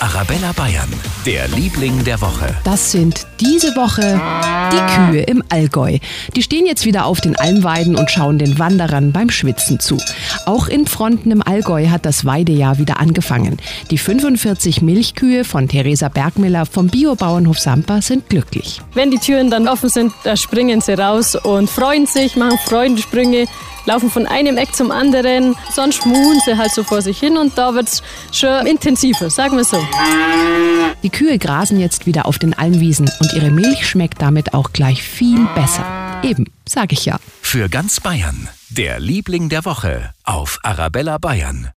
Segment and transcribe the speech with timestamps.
[0.00, 0.88] Arabella Bayern,
[1.26, 2.54] der Liebling der Woche.
[2.62, 4.20] Das sind diese Woche
[4.72, 5.98] die Kühe im Allgäu.
[6.36, 9.98] Die stehen jetzt wieder auf den Almweiden und schauen den Wanderern beim Schwitzen zu.
[10.46, 13.56] Auch in Fronten im Allgäu hat das Weidejahr wieder angefangen.
[13.90, 18.80] Die 45 Milchkühe von Theresa Bergmiller vom Biobauernhof Sampa sind glücklich.
[18.94, 23.46] Wenn die Türen dann offen sind, da springen sie raus und freuen sich, machen Freudensprünge,
[23.88, 27.56] laufen von einem Eck zum anderen, sonst muhen sie halt so vor sich hin und
[27.56, 28.02] da wird es
[28.32, 29.82] schon intensiver, sagen wir so.
[31.02, 35.02] Die Kühe grasen jetzt wieder auf den Almwiesen und ihre Milch schmeckt damit auch gleich
[35.02, 36.20] viel besser.
[36.22, 37.18] Eben, sag ich ja.
[37.40, 41.70] Für ganz Bayern, der Liebling der Woche auf Arabella Bayern.